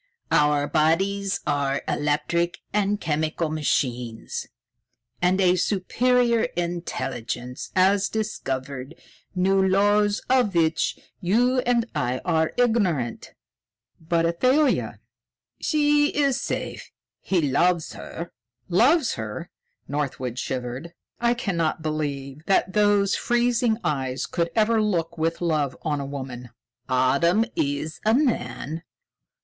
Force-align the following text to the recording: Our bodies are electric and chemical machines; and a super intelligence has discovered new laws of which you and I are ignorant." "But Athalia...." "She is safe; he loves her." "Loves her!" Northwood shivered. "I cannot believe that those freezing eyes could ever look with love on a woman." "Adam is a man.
Our 0.31 0.67
bodies 0.67 1.41
are 1.45 1.83
electric 1.87 2.57
and 2.73 2.99
chemical 2.99 3.51
machines; 3.51 4.47
and 5.21 5.39
a 5.39 5.55
super 5.57 6.21
intelligence 6.55 7.69
has 7.75 8.09
discovered 8.09 8.95
new 9.35 9.61
laws 9.63 10.23
of 10.27 10.55
which 10.55 10.97
you 11.19 11.59
and 11.67 11.85
I 11.93 12.19
are 12.25 12.51
ignorant." 12.57 13.35
"But 13.99 14.25
Athalia...." 14.25 15.01
"She 15.59 16.07
is 16.07 16.41
safe; 16.41 16.89
he 17.19 17.39
loves 17.39 17.93
her." 17.93 18.31
"Loves 18.69 19.13
her!" 19.13 19.51
Northwood 19.87 20.39
shivered. 20.39 20.93
"I 21.19 21.35
cannot 21.35 21.83
believe 21.83 22.43
that 22.47 22.73
those 22.73 23.15
freezing 23.15 23.77
eyes 23.83 24.25
could 24.25 24.49
ever 24.55 24.81
look 24.81 25.19
with 25.19 25.41
love 25.41 25.77
on 25.83 25.99
a 25.99 26.05
woman." 26.07 26.49
"Adam 26.89 27.45
is 27.55 28.01
a 28.03 28.15
man. 28.15 28.81